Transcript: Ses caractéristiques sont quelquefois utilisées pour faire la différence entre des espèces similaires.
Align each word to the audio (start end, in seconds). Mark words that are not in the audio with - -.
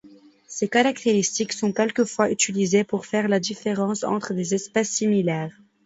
Ses 0.47 0.67
caractéristiques 0.67 1.53
sont 1.53 1.73
quelquefois 1.73 2.31
utilisées 2.31 2.83
pour 2.83 3.05
faire 3.05 3.27
la 3.27 3.39
différence 3.39 4.03
entre 4.03 4.33
des 4.33 4.55
espèces 4.55 4.89
similaires. 4.89 5.55